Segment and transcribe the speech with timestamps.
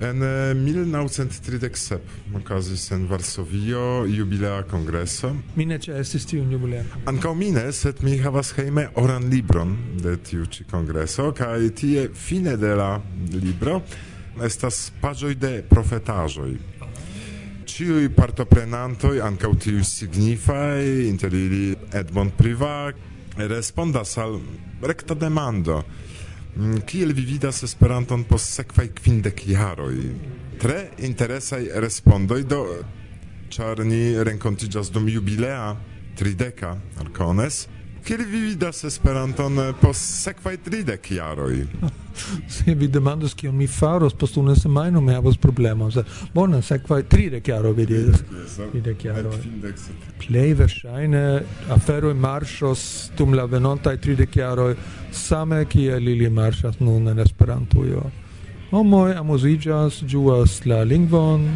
[0.00, 1.98] En eh, 1937
[2.34, 5.34] okazis en Varsovio jubilea kongreso.
[5.56, 6.86] Mi ne ĉeestis tiun jubileon.
[7.10, 12.08] Ankaŭ mi ne, sed mi havas hejme oran libron de tiu ĉi kongreso kaj tie
[12.16, 12.94] fine de la
[13.34, 13.82] libro
[14.40, 16.50] estas paĝoj de profetaĵoj.
[17.70, 20.80] Ĉiuj partoprenantoj, ankaŭ tiuj signifaj,
[21.10, 22.96] inter ili Edmond Privat,
[23.36, 24.40] respondas al
[24.80, 25.82] rekta demando–
[26.60, 29.94] Mm, kiel vi vidas Esperanton post sekvaj kvindek jaroj?
[30.60, 32.58] Tre interesaj respondoj do
[33.48, 35.70] ĉar ni renkontiĝas dum jubilea
[36.20, 37.62] trideka alkones
[38.04, 41.66] Kiel vi vidas Esperanton post sekvaj tridek jaroj?
[42.54, 45.92] Se vi demandus kion mi faros post unu semajno, mi havos problemon.
[46.34, 48.22] Bona, sekvaj tridek jaroj vi diras.
[48.72, 49.36] Tridek jaroj.
[50.20, 51.22] Plej verŝajne
[51.76, 52.82] aferoj marŝos
[53.18, 54.74] dum la venontaj tridek jaroj
[55.12, 58.04] same kiel ili marŝas nun en Esperantujo.
[58.70, 61.48] Homoj amuziĝas, ĝuas la lingvon,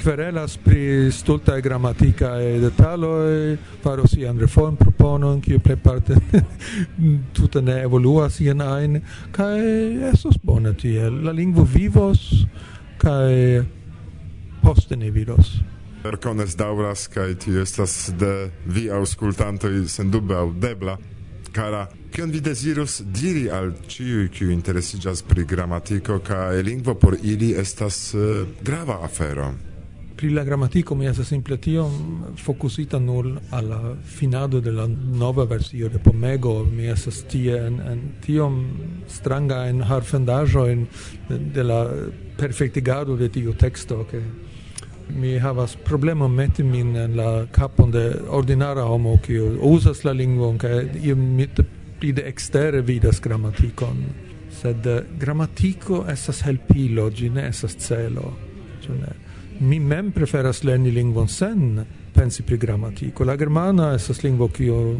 [0.00, 6.16] kverelas pri stultaj gramatikaj detaloj, faros ian reformon japanon kiu plejparte
[7.36, 12.46] tutta ne evoluas ien ein kai esos bona tiel la lingvo vivos
[12.98, 13.62] kai
[14.62, 15.60] poste ne vidos.
[16.04, 20.98] Erkones dauras kai ti estas de vi aŭskultantoj sendube aŭdebla
[21.52, 27.54] cara kion vi desirus diri al ciui kiu interesigas pri gramatiko kai lingvo por ili
[27.58, 29.67] estas uh, grava afero
[30.18, 35.44] pri la grammatico mi esa simple tio mm, focusita nur al finado de la nova
[35.44, 36.64] versio de Pomego.
[36.64, 40.88] Mi esa tie en, en tiom mm, stranga en harfendajo en
[41.28, 41.86] de, de la
[42.36, 44.20] perfektigado de tio texto ke
[45.08, 50.52] mi havas problema meti min en la capon de ordinara homo che usas la lingua
[50.56, 51.46] che io mi
[51.98, 54.26] pli de extere vidas grammaticon.
[54.50, 58.36] Sed eh, grammatico esas helpilo ĝi ne celo
[58.82, 59.27] cioè
[59.60, 63.24] mi mem preferas lerni lingvon sen pensi pri gramatiko.
[63.24, 64.96] La germana estas lingvo kio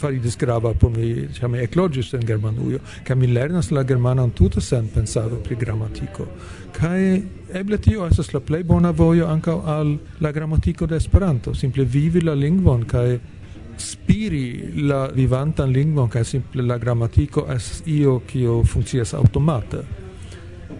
[0.00, 4.60] faridis grava por mi, ĉar mi ekloĝis en Germanujo, kaj mi lernas la germanan tute
[4.64, 6.26] sen pensado pri gramatiko.
[6.76, 7.00] Kaj
[7.60, 12.22] eble tio estas la plej bona vojo ankaŭ al la gramatiko de Esperanto, simple vivi
[12.24, 13.18] la lingvon kaj
[13.80, 19.84] spiri la vivantan lingvon kaj simple la gramatiko estas io kio funkcias aŭtomate.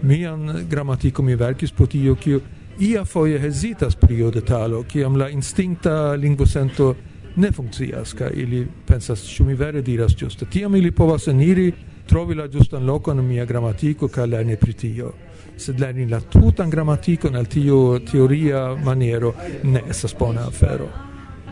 [0.01, 2.41] Mian gramatiko mi verkis pro tio kio
[2.81, 6.95] ia foie hesitas pri iu detalo, ciam la instincta lingvosento
[7.35, 10.45] ne funccias, ca ili pensas, ciu mi vere diras giusta.
[10.45, 11.71] Tiam ili povas eniri,
[12.07, 15.13] trovi la giustan locon in mia grammatico, ca lerni pri tio.
[15.55, 20.89] Sed lerni la tutan grammatico nel tio teoria maniero ne esas bona afero.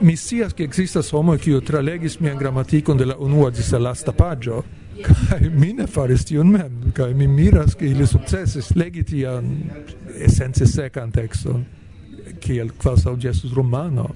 [0.01, 4.11] Mi sias che existas homo, ciu tralegis mia grammatico de la unua gis la lasta
[4.11, 4.63] pagio,
[5.04, 9.52] kai mi ne faris tion mem, kai mi miras, ke ili sukcesis legi tian
[10.16, 11.66] esence sekan tekston,
[12.40, 14.09] kiel kvasaŭ ĝesus romano.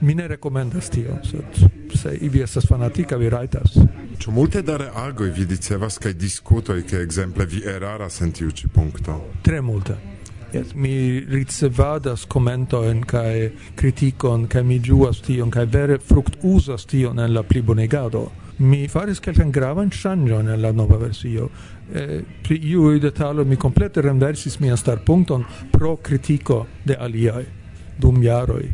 [0.00, 1.62] Mi ne rekomendas tion, sed
[1.96, 3.78] se ivi estas fanatika, vi rajtas.
[4.20, 8.68] Ĉu multe da reagoj vi ricevas kaj diskutoj, ke ekzemple vi eraras en tiu ĉi
[8.74, 9.16] punkto?
[9.42, 9.96] Tre multe.
[10.52, 17.18] Yes, mi ricevadas commentoen kai kritikon kai mi juas tion kai vere fruct usas tion
[17.18, 21.48] en la plibonegado mi faris kelkan gravan ŝanĝon en la nova versio.
[21.94, 27.44] Eh, pri iuj detaloj mi komplete renversis mian starpunkton pro kritiko de aliaj
[27.98, 28.64] dum jaroj.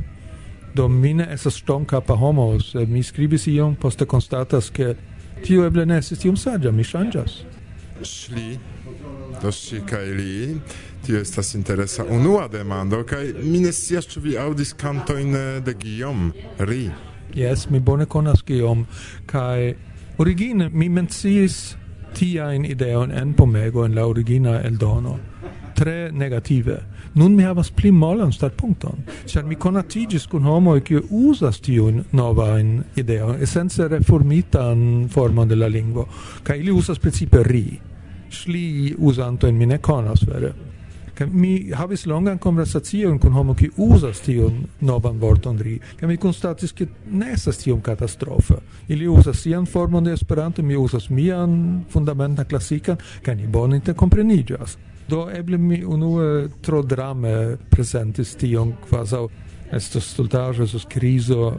[0.75, 4.95] Do mi ne estas ŝtonkapa homo, sed mi skribis ion, poste konstatas, ke
[5.45, 7.43] tio eble ne estis tiom saĝa, mi ŝanĝas.
[8.03, 8.57] Ŝli,
[9.43, 10.57] do ŝi kaj li
[11.05, 16.31] tio estas interesa unua demando kaj mi ne scias ĉu vi aŭdis kantojn de Guillaume
[16.59, 16.87] Ri.
[17.35, 18.87] Yes, mi bone konas kiom
[19.27, 19.75] kaj
[20.19, 21.77] origine mi menciis
[22.15, 25.19] tiajn ideon en pomego en la origina eldono
[25.75, 26.77] tre negative.
[27.15, 32.75] Nun mi havas pli molan startpunkton, ĉar mi konatigis kun homoj kiu uzas tiun novajn
[32.97, 36.07] ideojn, esence reformitan formon de la lingvo,
[36.43, 37.65] kaj ili uzas precipe ri.
[38.31, 40.53] Sli uzantojn mi ne konas vere
[41.31, 46.73] mi havis longan conversacion kun homo ki uzas tion novan vorton ri kaj mi konstatis
[46.73, 52.45] ke ne estas tiom katastrofa ili uzas sian formon de Esperanto mi uzas mian fundamenta
[52.45, 54.77] klasikan kaj ni bone interkompreniĝas
[55.09, 59.27] do eble mi unue tro drame prezentis tion kvazaŭ
[59.73, 61.53] estos stultaĵo estos krizo.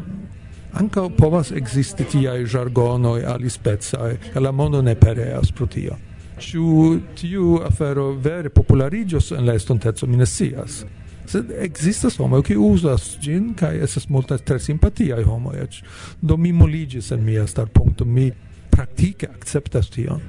[0.74, 5.98] Ankaŭ povas ekzisti tiaj ĝargonoj alispecaj, la mondo ne pereas pro tio
[6.44, 10.84] ciu tiu afero vere popularigios en la estontezo mi ne scias.
[11.26, 15.84] Sed existas homo kiuj uzas gin kaj estas multa tre simpatiaj homo eĉ.
[16.22, 18.32] Do mi moligis en mia starpunkto, mi
[18.72, 20.22] praktike akceptas tion.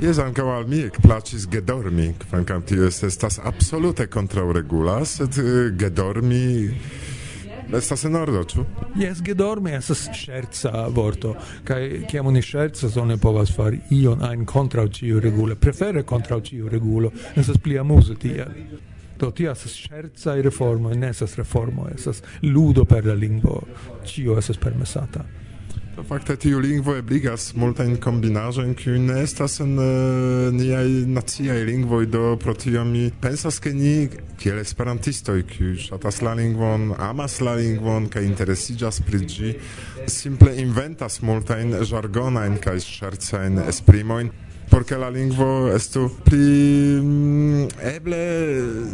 [0.00, 6.46] Jes ankaŭ al mi ekplaĉis gedormi, kvankam tio estas absolute kontraŭregula, sed eh, gedormi
[7.72, 8.64] Estas en ordo, ĉu?
[9.00, 11.34] Jes, gedormi estas ŝerca vorto
[11.64, 16.68] kaj kiam oni ŝercas oni povas fari ion ajn kontraŭ ĉiu regulo, prefere kontraŭ ĉiu
[16.68, 18.52] regulo, estas pli amuze tiel.
[19.18, 23.60] Do tio estas ŝercaj reformoj, ne estas reformoj, estas ludo per la lingvo,
[24.04, 25.24] ĉio estas permesata.
[25.94, 32.08] Do fakte tiu lingvo ebligas multajn kombinaĵojn, kiuj ne estas en uh, niaj naciaj lingvoj,
[32.10, 34.08] do pro tio mi pensas, ke ni
[34.42, 39.52] kiel esperantistoj, kiuj ŝatas la lingvon, amas la lingvon kaj interesiĝas pri ĝi,
[40.10, 44.34] simple inventas multajn ĝargonajn kaj ŝercajn esprimojn
[44.74, 47.66] porque la lingvo estu pli mm,
[47.96, 48.16] eble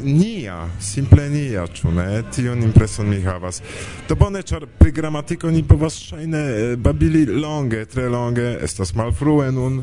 [0.03, 2.21] nia, simple nia, ĉu ne?
[2.29, 3.63] Tion impreson mi havas.
[4.09, 9.49] Do bone, ĉar pri gramatiko ni povas ŝajne eh, babili longe, tre longe, estas malfrue
[9.57, 9.81] nun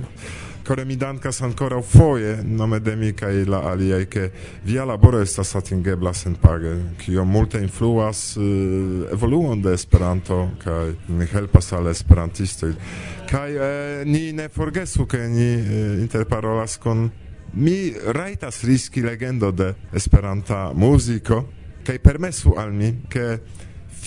[0.67, 4.29] kore mi dankas ancora foje nome de mi kaj la aliaj ke
[4.65, 6.73] via laboro estas atingebla senpage
[7.05, 8.43] kio multe influas uh,
[9.13, 10.91] evoluon de Esperanto kaj
[11.31, 12.73] helpas al esperantistoj.
[13.29, 13.63] Kaj uh,
[14.05, 17.09] ni ne forgesu ke ni uh, interparolas kun
[17.53, 21.45] mi rajtas riski legendo de Esperanta muziko
[21.85, 23.37] kaj permesu al mi ke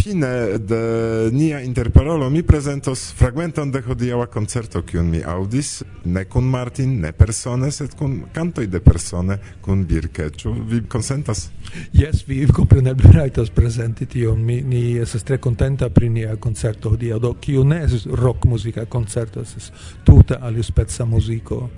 [0.03, 6.49] fine de nia interparolo mi presentos fragmenton de hodiaŭa koncerto kiun mi aŭdis ne kun
[6.49, 10.31] Martin ne persone sed kun kantoj de persone kun Birke.
[10.31, 11.51] Ĉu vi konsentas?
[11.93, 14.41] Jes vi kompreneble rajtas prezenti tion.
[14.45, 17.19] Mi ni estas tre kontenta pri nia koncerto hodiaŭ.
[17.19, 19.71] Do kiu ne estas rock muzika koncerto estas
[20.05, 21.69] tute alispeca muziko.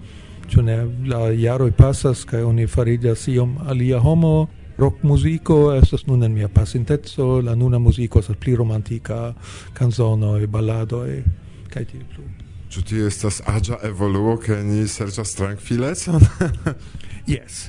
[0.49, 0.79] Ĉu ne
[1.09, 4.49] la jaroj pasas kaj oni fariĝas iom alia homo?
[4.83, 9.35] rock musico estas nun en mia pasintezzo la nuna musico estas pli romantika
[9.73, 11.23] canzono e ballado e
[11.71, 12.25] kaj tiel plu
[12.73, 16.23] Ĉu tio estas aĝa evoluo ke ni serĉas trankvilecon?
[17.35, 17.67] yes,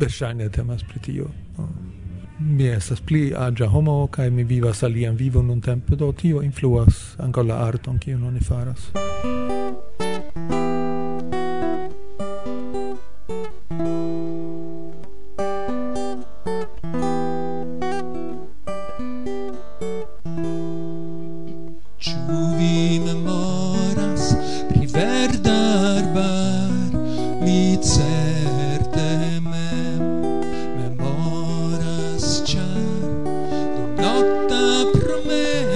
[0.00, 1.30] verŝajne temas pri tio.
[2.38, 7.46] Mi estas pli aĝa homo kaj mi vivas alian vivon nuntempe, do tio influas ankaŭ
[7.48, 8.90] la arton kiun oni faras.
[35.24, 35.75] me.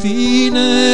[0.00, 0.89] fine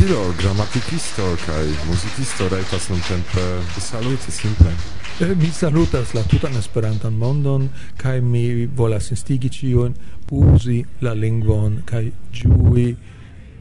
[0.00, 3.40] Instruisto, grammatikisto kaj muzikisto rajtas nuntempe
[3.80, 4.70] saluti simple.
[5.36, 9.94] Mi salutas la tutan Esperantan mondon kaj mi volas instigi ĉiujn
[10.30, 12.96] uzi la lingvon kaj ĝui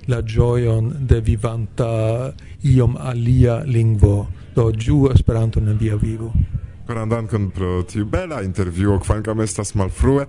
[0.08, 2.32] la gioion de vivanta
[2.64, 6.34] iom alia lingvo do giu esperanto en via vivo
[6.88, 10.26] Grandan con pro tiu bela intervjuo kvankam estas malfrue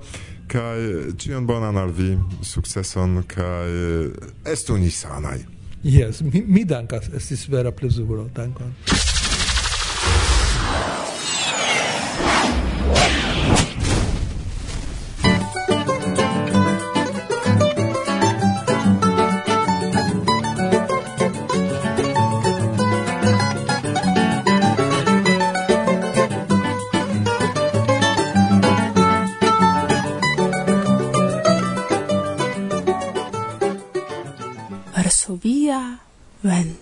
[0.46, 4.10] kai cion bonan al vi sukceson kai
[4.44, 5.59] estu ni sanai.
[5.82, 8.74] Yes, mi, mi dankas, estis vera plezuro, dankon.
[35.70, 36.00] 啊，
[36.42, 36.79] 问。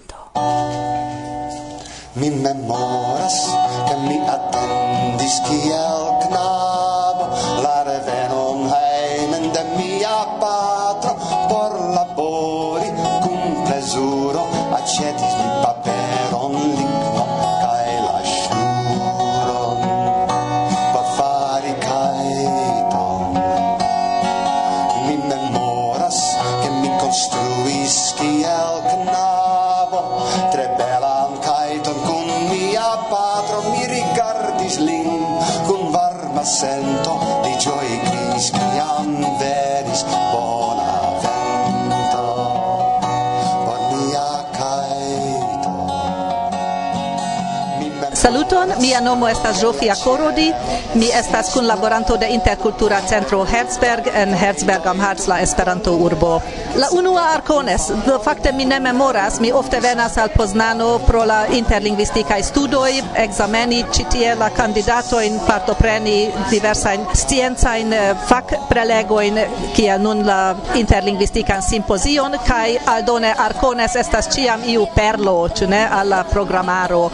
[48.28, 50.52] Saluton, mia nomo estas Zsófia Korodi,
[50.94, 56.42] mi estas kunlaboranto de Interkultura Centro Herzberg en Herzberg am Harz la Esperanto urbo.
[56.76, 57.90] La unua arcones,
[58.24, 64.04] fakte mi ne memoras, mi ofte venas al Poznano pro la interlingvistikaj studoj, ekzameni ĉi
[64.12, 69.40] tie la kandidatojn partopreni diversajn sciencajn eh, fakprelegojn
[69.72, 76.12] kiel nun la interlingvistikan simpozion kaj aldone Arcones estas ĉiam iu perlo, ĉu ne, al
[76.12, 77.06] la programaro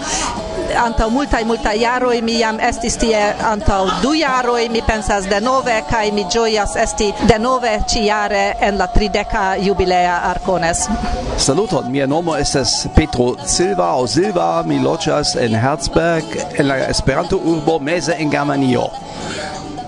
[0.76, 5.76] antaŭ multaj multaj jaroj mi jam estis tie antau du jaroj mi pensas de nove
[5.90, 10.88] kaj mi ĝojas esti de nove ĉiare en la trideka jubilea Arcones.
[11.36, 17.78] Saluton, mia nomo estas Petro Silva o Silva, mi loĝas en Herzberg en la Esperanto-urbo
[17.78, 18.88] meze en Germanio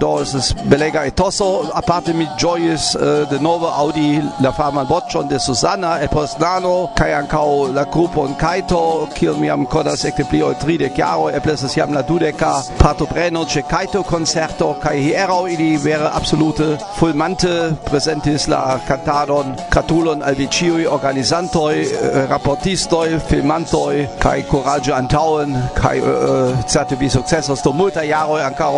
[0.00, 5.29] do estas belega etoso aparte mi ĝojas uh, äh, de nova aŭdi la faman voĉon
[5.29, 10.55] de Susana Eposnano kaj ankaŭ la grupon Kaito kiel mi jam konas ekde pli ol
[10.61, 16.11] tridek jaroj eble estas jam la dudeka partopreno ĉe Kaito koncerto kaj hieraŭ ili vere
[16.12, 17.55] absolute fulmante
[17.91, 25.97] prezentis la kantadon gratulon al vi ĉiuj organizantoj äh, raportistoj filmantoj kaj kuraĝe antaŭen kaj
[25.99, 28.73] äh, certe vi sukcesos dum multaj jaroj ankaŭ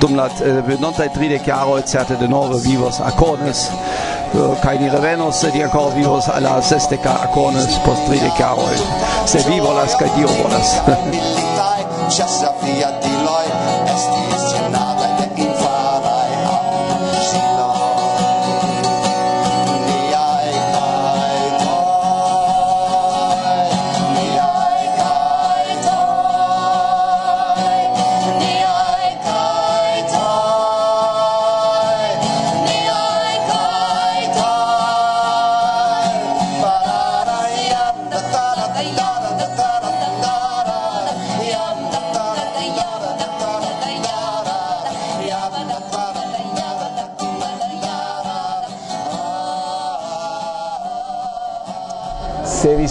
[0.00, 3.68] dum la 1930 jaroj certe denove vivos Akones
[4.62, 8.80] kaj eh, ni revenos sed ankaŭ vivos al la sesdeka Akones post 30 jaroj eh.
[9.26, 10.76] se vi volas kaj Dio volas.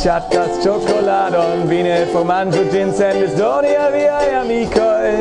[0.01, 5.11] ŝatas ĉokoladon, vi ne formanĝu ĝin sendes doni al viaj amikoj.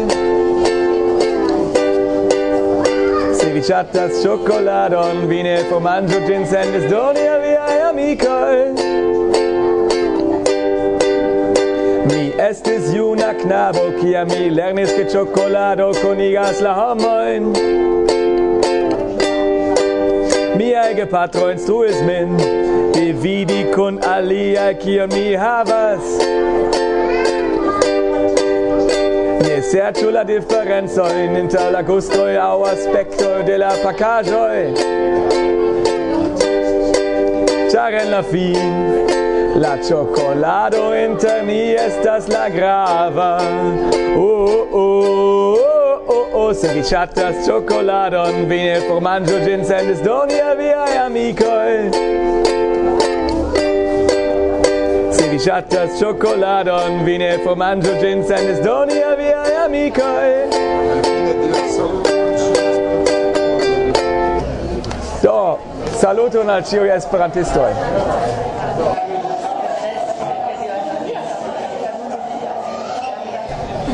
[3.37, 8.57] Se vi ŝatas ĉokoladon, vi ne formanĝu ĝin sendes doni al viaj amikoj.
[12.09, 17.53] Mi estis juna knabo, kia mi lernis ke ĉokolado konigas la homojn.
[20.57, 22.70] Miaj gepatroj instruis min
[23.00, 26.09] mi vidi kun alia kion mi havas.
[29.45, 34.59] Ne serĉu la diferencojn inter la gustoj aŭ aspektoj de la pakaĵoj
[37.73, 38.76] Ĉar en la fin
[39.64, 43.33] la ĉokolado inter ni estas la grava.
[44.16, 45.71] Oh, oh, oh.
[46.16, 52.40] oh oh se vi chatas ciocoladon vi ne manjo gin Sendes doni a viai amicoi
[55.41, 60.27] ŝatas ĉokoladon, vi ne formanĝu gin sen esdoni e viaj amikoj.
[65.23, 65.39] Do,
[66.03, 67.71] saluton al ĉiuj esperantistoj.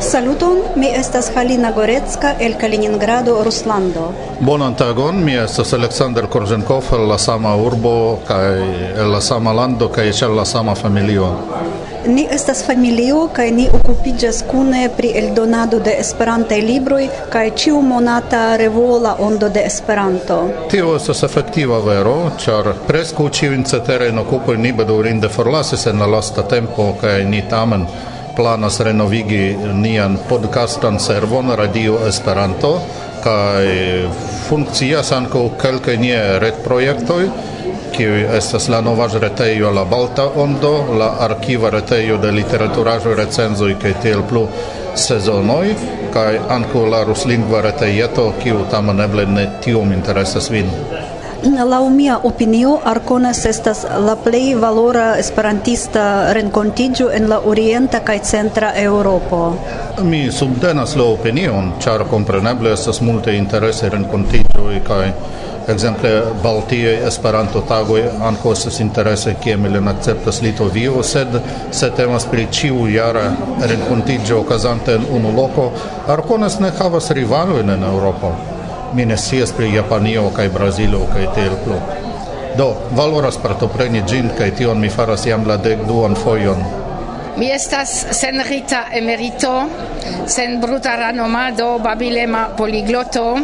[0.07, 4.13] Saluton, mi estas Halina Gorecka el Kaliningrado, Ruslando.
[4.39, 8.61] Bonan tagon, mi estas Aleksandr Korzenkov el la sama urbo kaj
[9.01, 11.27] el la sama lando kaj ĉe la sama familio.
[12.05, 18.55] Ni estas familio kaj ni okupiĝas kune pri eldonado de Esperantaj libroj kaj ĉiu monata
[18.55, 20.41] revola ondo de Esperanto.
[20.71, 26.47] Tio estas efektiva vero, ĉar preskaŭ ĉiujn ceterajn okupojn ni bedaŭrinde forlasis en la lasta
[26.47, 27.89] tempo kaj ni tamen
[28.37, 32.69] planas renovigi nian podcastan servon Radio Esperanto
[33.23, 33.65] kaj
[34.49, 37.23] funkcias ankaŭ kelkaj nie retprojektoj
[37.95, 43.95] kiuj estas la nova retejo La Balta Ondo, la arkiva retejo de literaturaĵoj recenzoj kaj
[44.05, 44.45] tiel plu
[45.07, 45.73] sezonoj
[46.13, 50.69] kaj ankaŭ la ruslingva retejeto kiu tamen eble ne tiom interesas vin
[51.43, 58.71] la mia opinio, arconas estas la plej valora esperantista renkontiĝo en la orienta kaj centra
[58.75, 59.41] Eŭropo.
[60.01, 65.11] Mi subtenas la opinion, ĉar kompreneble estas multe interese renkontiĝoj kaj
[65.67, 71.35] Exemple, Baltijoj Esperanto-tagoj ankaŭ estas interese, kiam ilin akceptas Litovio, sed
[71.71, 73.25] se temas pri ĉiujara
[73.59, 75.71] renkontiĝo okazanta en unu loko,
[76.07, 78.56] Arkonas ne havas rivalojn en Eŭropo
[78.93, 81.79] mi ne scias pri Japanio kaj Brazilo kaj tiel plu.
[82.57, 86.63] Do, valoras partopreni ĝin kaj tion mi faras jam la dekduan fojon.
[87.37, 89.51] Mi estas sen rita emerito,
[90.25, 93.25] sen bruta ranomado, babilema poligloto.
[93.33, 93.41] Uh,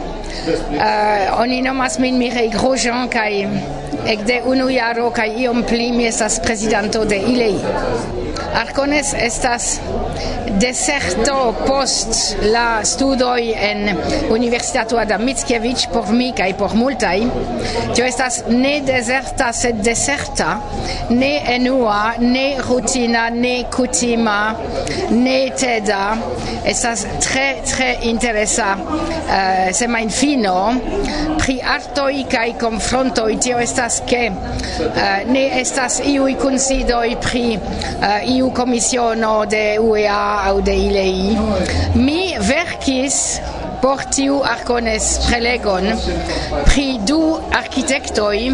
[1.41, 3.43] oni nomas min Mireille Grosjean kaj
[4.07, 7.59] ekde unu jaro kaj iom pli mi estas prezidanto de ILEI.
[8.53, 9.79] Arcones estas
[10.59, 13.97] deserto post la studoi en
[14.29, 17.23] Universitato Adam Mickiewicz por mi kaj por multaj.
[17.95, 20.57] Tio estas ne deserta sed deserta
[21.09, 24.55] ne enua ne rutina ne kutima
[25.11, 26.03] ne teda.
[26.65, 30.73] Estas tre tre interesa eh, uh, semain fino
[31.39, 33.37] pri artoi kaj konfrontoj.
[33.43, 40.75] Tio estas ke uh, ne estas iuj kunsidoj pri uh, iu komisiono de UEA aude
[40.75, 41.37] ilei.
[41.95, 43.19] Mi verkis
[43.83, 45.89] por tiu arcones prelegon
[46.69, 47.19] pri du
[47.51, 48.53] architectoi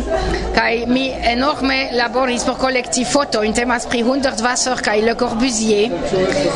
[0.56, 5.94] kai mi enorme laboris por collecti foto in temas pri Hundertwasser kai Le Corbusier.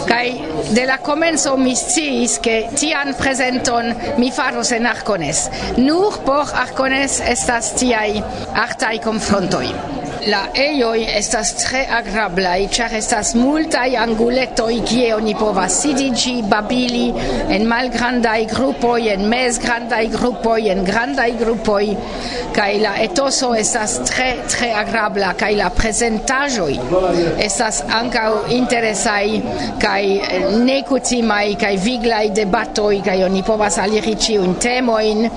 [0.09, 0.41] Kai
[0.73, 5.49] de la comenzo mi sciis ke tian presenton mi faros en Arcones.
[5.77, 8.23] Nur por Arcones estas tiai
[8.67, 16.37] artai confrontoi la eioi estas tre agrablai, char estas multai anguletoi kie oni povas sidigi,
[16.47, 17.09] babili,
[17.51, 21.91] en malgrandai grupoi, en mesgrandai grupoi, en grandai grupoi,
[22.55, 26.79] kai la etoso estas tre, tre agrabla, kai la presentajoi
[27.43, 29.41] estas ancau interesai,
[29.81, 30.21] kai
[30.63, 35.27] necutimai, kai viglai debatoi, kai oni povas aliri ciun temoin,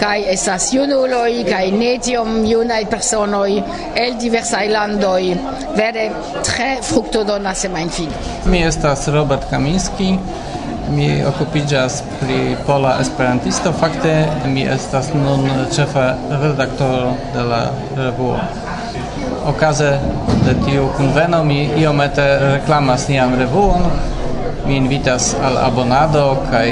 [0.00, 3.60] kai estas junuloi, kai netiom junai personoi,
[3.94, 5.36] el diversaj landoj.
[5.76, 6.08] Vere
[6.46, 8.12] tre fruktodona semajnfino.
[8.50, 10.14] Mi estas Robert Kaminski,
[10.94, 14.14] mi okupiĝas pri Pola Esperantisto, fakte
[14.46, 16.06] mi estas nun ĉefa
[16.42, 17.62] redaktoro de la
[17.96, 18.38] revuo.
[19.48, 19.90] Okaze
[20.46, 23.88] de tiu kunveno mi iomete reklamas nian revuon,
[24.66, 26.68] mi invitas al abonado kaj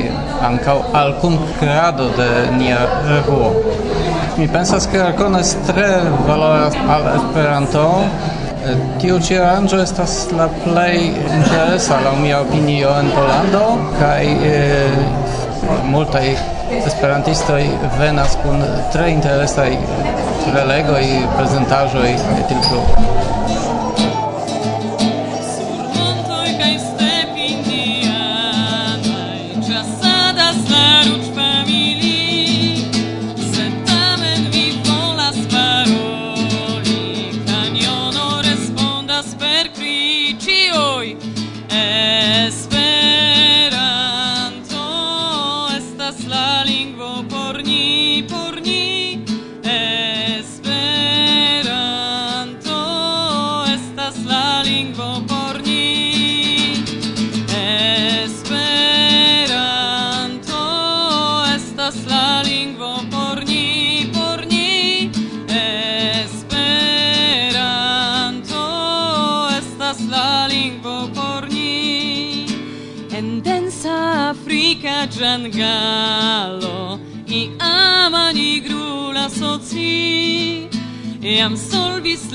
[0.48, 3.52] ankaŭ al kunkrado de nia revuo.
[4.36, 5.88] Mi pensas ke Arkonas tre
[6.26, 7.82] valoras al Esperanto.
[9.02, 10.94] Tiu ĉi aranĝo estas la plej
[11.36, 13.64] interesa laŭ mia opinio en Pollando
[13.98, 14.96] kaj eh,
[15.92, 16.24] multaj
[16.78, 17.60] esperantistoj
[17.98, 18.62] venas kun
[18.94, 19.68] tre interesaj
[20.46, 21.04] prelegoj,
[21.36, 23.01] prezentaĵoj kaj tiel plu.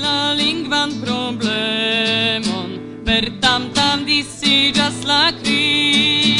[0.08, 2.70] la lingvan problemon,
[3.06, 6.37] per tam tam disigas la cri.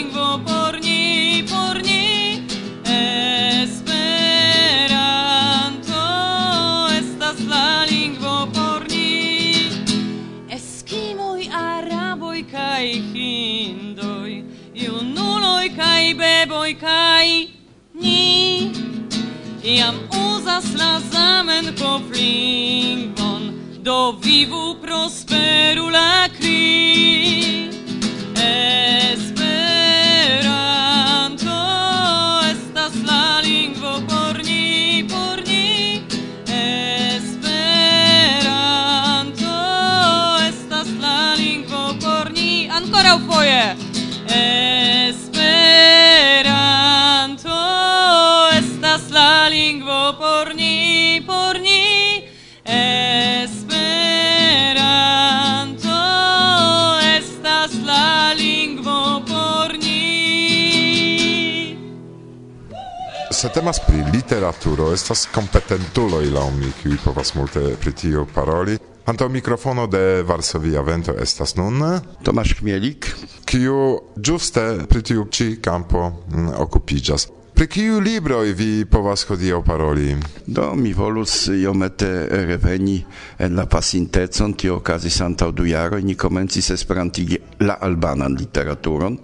[0.00, 2.46] lingvo por ni, por ni
[2.84, 3.98] Esperanto.
[6.88, 9.68] Estas la lingvo por ni.
[10.48, 14.42] Eskimoj, araboj kaj hindoj
[14.74, 17.28] Junuloj kaj beboj kaj
[17.92, 18.72] ni.
[19.62, 24.79] Iam uzas la Zamenhof lingvon Do vivu
[63.40, 68.74] se temas pri literaturo, estas kompetentuloj laŭ mi, kiuj povas multe pri tio paroli.
[69.08, 71.80] Antaŭ mikrofono de Varsovia Vento estas nun
[72.22, 73.08] Tomasz Chmielik,
[73.48, 73.78] kiu
[74.16, 77.30] ĝuste pri tiu ĉi kampo mm, okupiĝas.
[77.56, 80.18] Pri kiu libroj vi povas hodiaŭ paroli?
[80.46, 82.12] Do mi volus iomete
[82.44, 83.00] reveni
[83.38, 89.16] en la pasintecon, tio okazis antaŭ du jaroj, ni komencis esperantigi la albanan literaturon.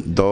[0.00, 0.30] Do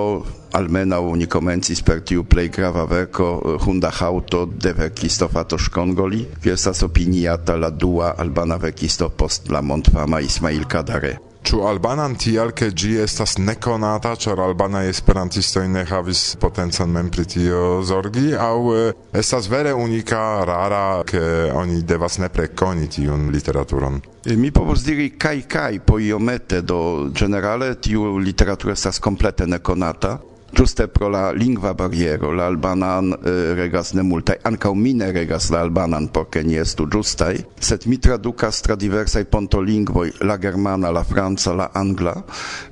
[0.52, 6.26] almenaŭ ni komencis per tiu plej grava verko eh, Hunda haŭto de verkisto Fato Kongoli,
[6.42, 11.18] kiu estas opiniata la dua albana verkisto post la mondfama Ismail Kadare.
[11.42, 17.24] Ĉu albanan tial ke ĝi estas nekonata, ĉar albanaj esperantistoj ne havis potencan mem pri
[17.26, 23.98] tio zorgi, aŭ eh, estas vere unika, rara, ke oni devas nepre koni tiun literaturon?
[24.22, 30.20] Eh, mi povus diri kaj kaj poiomete do ĝenerale tiu literaturo estas komplete nekonata.
[30.52, 35.46] Giuste pro la lingva barriero, la albanan eh, regas ne multaj, ankaŭ mi ne regas
[35.50, 40.90] la albanan por ke ni estu ĝustaj, sed mi tradukas tra diversaj pontolingvoj, la germana,
[40.92, 42.12] la franca, la angla,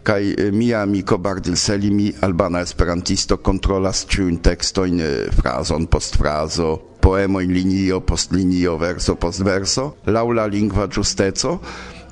[0.04, 6.74] kaj eh, mia amiko Bardil Selimi, albana esperantisto, kontrolas ĉiujn tekstojn, eh, frazon post frazo,
[7.00, 11.56] poemojn linio post linio, verso post verso, laŭ la lingva ĝusteco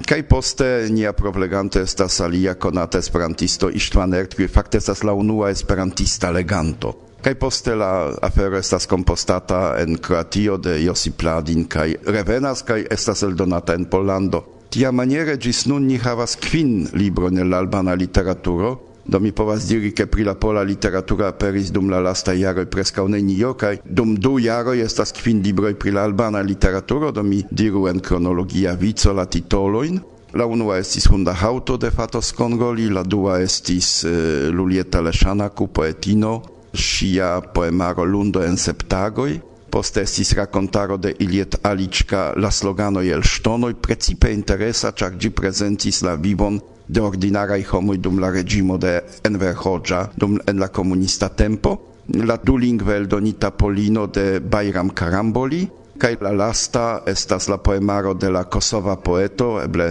[0.07, 5.51] Kaj poste nia propleganto estas alia konata esperantisto Istvan Ert, kiu fakte estas la unua
[5.51, 6.95] esperantista leganto.
[7.23, 13.25] Kaj poste la afero estas kompostata en Kroatio de Josip Pladin kaj revenas kaj estas
[13.27, 14.45] eldonata en Pollando.
[14.71, 18.77] Tia maniere gis nun ni havas kvin libron el albana literaturo,
[19.09, 23.07] Do mi povas diri, ke pri la pola literatura aperis dum la lasta jaroj preskaŭ
[23.09, 27.87] nenio kaj dum du jaroj estas kvin libroj pri la albana literaturo, do mi diru
[27.89, 29.97] en kronologia vico la titolojn.
[30.37, 36.43] La unua estis Hunda Haŭto de Fatos Kongoli, la dua estis uh, Lulieta Leszanaku, poetino,
[36.77, 39.39] ŝia poemaro Lundo en septagoj,
[39.73, 46.05] poste estis rakontaro de Iliet Alička, la sloganoj el ŝtonoj, precipe interesa, ĉar ĝi prezentis
[46.05, 51.29] la vivon de ordinaraj homoj dum la reĝimo de Enver Hoxha, dum en la komunista
[51.29, 51.77] tempo,
[52.15, 55.67] la dulingve eldonita Polino de Bayram Karamboli,
[55.99, 59.89] kaj la lasta estas la poemaro de la kosova poeto, eble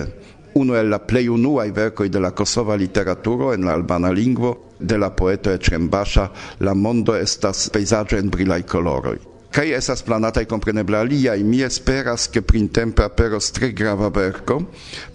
[0.58, 4.98] unu el la plej unuaj verkoj de la kosova literaturo en la albana lingvo de
[4.98, 6.30] la poeto Eĉrem Basha,
[6.60, 9.18] La mondo estas pejzaĝo en brilaj koloroj
[9.54, 11.38] kaj estas planataj kompreneble aliaj.
[11.44, 14.62] Mi esperas, ke printempe aperos tre grava verko,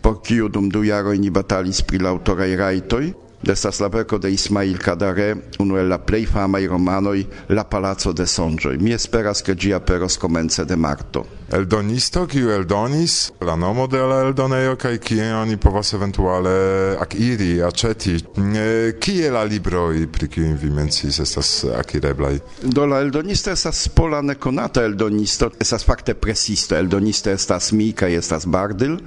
[0.03, 3.05] por kiu dum du jaroj ni batalis pri la aŭtoraj rajtoj,
[3.43, 8.23] Estas la verko de Ismail Kadare, unu el la plej famaj romanoj La Palaco de
[8.27, 8.77] Sonĝoj.
[8.79, 11.25] Mi esperas ke ĝi aperos komence de marto.
[11.53, 16.55] Eldonisto, kiu eldonis la nomo de la eldonejo kaj kie oni povas eventuale
[17.03, 18.15] akiri, aĉeti.
[19.03, 21.51] Kie la libroj, pri kiuj vi menciis, estas
[21.83, 22.39] akireblaj?
[22.63, 26.79] Do la eldonisto estas pola nekonata eldonisto, estas fakte presisto.
[26.79, 29.01] Eldonisto estas mi kaj estas Bardil.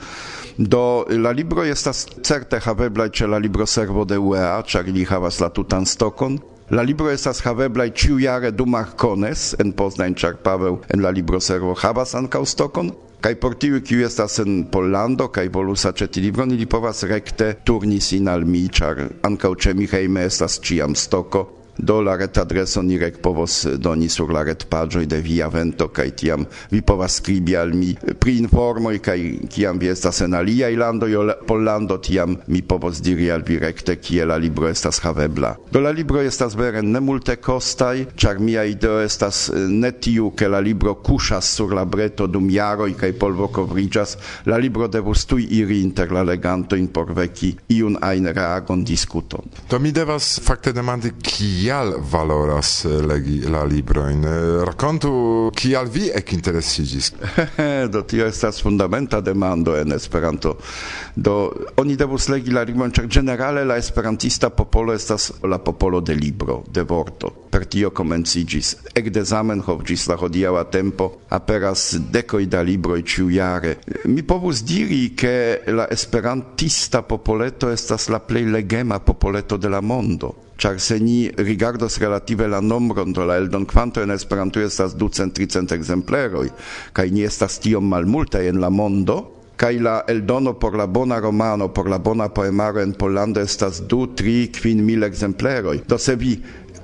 [0.57, 5.85] Do la libro estas certe haveblaj la libroservo de UEA, ĉar ili havas la tutan
[5.85, 6.37] stokon.
[6.71, 12.15] La libro estas haveblaj ĉiujare dum Arcones en Poznań, ĉar Paweł en la libroservo havas
[12.15, 12.93] ankaŭ stokon.
[13.19, 17.99] Kaj por tiuj, kiuj estas en Pollando kaj volus aĉeti libron, ili povas rekte turni
[17.99, 21.49] sin al mi, ĉar ankaŭ ĉe mi hejme estas ĉiam stoko.
[21.77, 24.65] do la ret adreso ni rek povos eh, doni sur la ret
[25.05, 29.79] de via vento kaj tiam vi povas skribi al mi eh, pri informoj kaj kiam
[29.79, 34.25] vi estas en aliaj landoj ol Pollando tiam mi povos diri al vi rekte kie
[34.25, 35.55] la libro estas havebla.
[35.71, 40.31] Do la libro estas vere ne multe kostaj ĉar mia ideo estas eh, ne tiu
[40.31, 45.25] ke la libro kuŝas sur la breto dum jaroj kaj polvo kovriĝas la libro devus
[45.25, 50.73] tuj iri inter la legantojn por veki iun ajn reagon diskuton do mi devas fakte
[50.73, 54.23] demandi kie kial valoras eh, legi la libroin?
[54.23, 57.07] Eh, Rakontu, kial vi ekinteresiĝis
[57.93, 60.59] do tio estas fundamenta demando en Esperanto.
[61.15, 61.33] Do
[61.81, 66.59] oni devus legi la libroin, ĉar ĝenerale la esperantista popolo estas la popolo de libro,
[66.69, 67.33] de vorto.
[67.49, 73.77] Per tio komenciĝis ekde Zamenhof ĝis la hodiaŭa tempo aperas dekoj da libroj ĉiujare.
[74.05, 75.35] Mi povus diri ke
[75.73, 81.99] la esperantista popoleto estas la plej legema popoleto de la mondo char se ni rigardos
[81.99, 86.49] relative la nombron do la eldon quanto en Esperanto estas ducent tricent exempleroi,
[86.93, 91.69] kaj ni estas tiom malmultaj en la mondo kaj la eldono por la bona romano,
[91.73, 95.81] por la bona poemaro en Pollando estas du, tri, kvin mil exempleroi.
[95.87, 96.35] Do se vi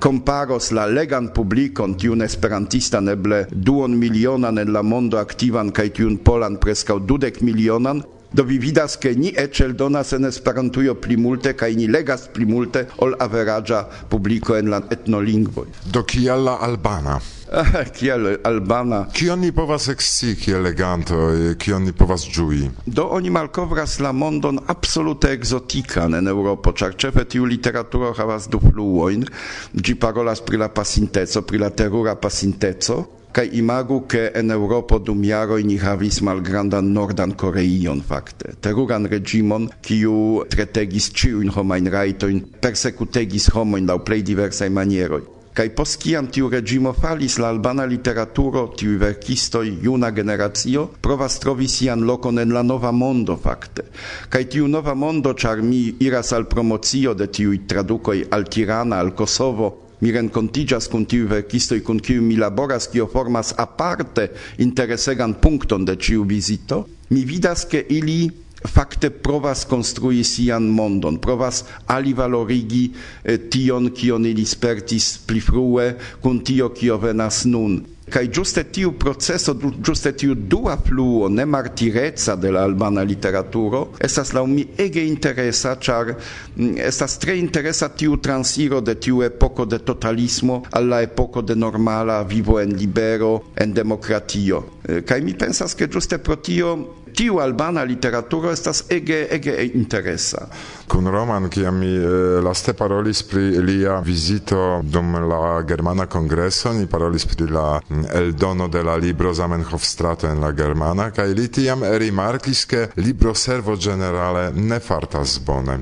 [0.02, 6.16] comparos la legan publicon tiun esperantistan eble duon milionan en la mondo aktivan kaj tiun
[6.26, 11.52] polan preskaŭ dudek milionan Do vi vidas ke ni eĉ eldonas en Esperantujo pli multe
[11.52, 15.66] kaj ni legas pli multe ol averaĝa publiko en la etnolingvoj.
[15.92, 17.18] Do kial la albana?
[17.52, 19.02] Ah, kiel albana.
[19.12, 22.64] Kion ni povas ekscii kiel legantoj, kion ni povas ĝui?
[22.86, 28.62] Do oni malkovras la mondon absolute ekzotikan en Eŭropo, ĉar ĉefe tiu literaturo havas du
[28.62, 29.28] fluojn.
[29.76, 35.24] Ĝi parolas pri la pasinteco, pri la terura pasinteco, kaj imagu ke en Europo dum
[35.24, 38.52] jaroj ni havis malgrandan nordan Koreion fakte.
[38.60, 45.22] Teruran regimon kiu tretegis ĉiujn homajn rajtojn, persekutegis homojn laŭ plej diversaj manieroj.
[45.52, 51.68] Kai post kiam tiu regimo falis la albana literaturo, tiu verkistoj, juna generacio provas trovi
[51.68, 53.82] sian lokon en la nova mondo fakte.
[54.28, 59.14] kai tiu nova mondo, ĉar mi iras al promocio de tiuj tradukoj al Tirana, al
[59.14, 64.28] Kosovo, mi renkontiĝas kun tiuj verkistoj kun kiuj mi laboras, kio formas aparte
[64.64, 66.82] interesegan punkton de ĉiu vizito,
[67.14, 68.26] mi vidas, ke ili
[68.68, 72.84] fakte provas konstrui sian mondon, provas alivalorigi
[73.24, 77.82] eh, tion, kion ili spertis pli frue, kun tio, kio venas nun.
[78.12, 84.34] Kaj giuste tiu proceso, giuste tiu dua fluo, ne martirezza de la albana literaturo, estas
[84.36, 89.78] la mi ege interesa, char mm, estas tre interesa tiu transiro de tiu epoco de
[89.78, 94.64] totalismo alla epoco de normala vivo en libero, en democratio.
[94.88, 100.46] Eh, kaj mi pensas, che giuste pro tio tiu albana literaturo estas ege ege interesa.
[100.88, 106.86] Kun Roman kiam mi eh, laste parolis pri lia vizito dum la germana kongreso, ni
[106.86, 111.48] parolis pri la mm, eldono de la libro Zamenhof strato en la germana kaj li
[111.48, 115.78] tiam rimarkis ke libro servo generale ne fartas bone.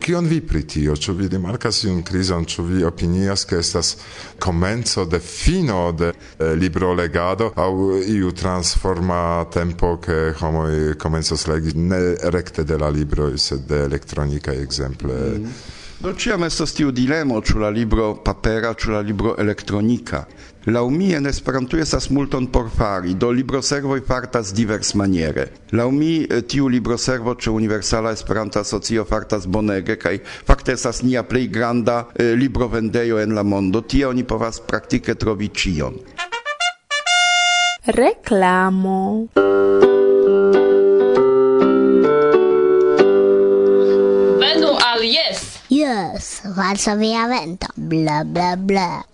[0.00, 0.94] Kion vi pri tio?
[0.96, 2.46] Ĉu vi rimarkas iun krizon?
[2.48, 3.96] Ĉu vi opinias ke estas
[4.40, 7.72] komenco de fino de eh, libro legado aŭ
[8.08, 10.69] iu transforma tempo ke homoj
[11.02, 12.00] homoj legi ne
[12.36, 15.78] rekte de la libroj sed de elektronikaj ekzemple mm.
[16.00, 20.22] Do ciam estas tiu dilemo, ĉu la libro papera, ĉu la libro elektronika.
[20.72, 25.44] Laŭ mi en Esperanto estas multon por fari, do libroservoj fartas diversmaniere.
[25.76, 31.22] Laŭ mi eh, tiu libroservo ĉe Universala Esperanta Asocio fartas bonege kaj fakte estas nia
[31.22, 33.84] plej granda eh, librovendejo en la mondo.
[33.84, 36.00] Tie oni povas praktike trovi ĉion.
[38.00, 39.00] Reklamo.
[46.20, 47.66] Falso vía vento.
[47.76, 49.10] Blah, blah, blah.